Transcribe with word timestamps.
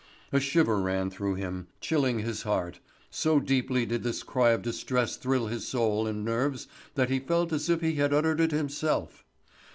A 0.31 0.39
shiver 0.39 0.79
ran 0.81 1.11
through 1.11 1.35
him, 1.35 1.67
chilling 1.79 2.17
his 2.17 2.41
heart; 2.41 2.79
so 3.11 3.39
deeply 3.39 3.85
did 3.85 4.01
this 4.01 4.23
cry 4.23 4.49
of 4.49 4.63
distress 4.63 5.15
thrill 5.15 5.45
his 5.45 5.67
soul 5.67 6.07
and 6.07 6.25
nerves 6.25 6.65
that 6.95 7.11
he 7.11 7.19
felt 7.19 7.53
as 7.53 7.69
if 7.69 7.81
he 7.81 7.93
had 7.97 8.11
uttered 8.11 8.39
it 8.39 8.49
himself. 8.51 9.23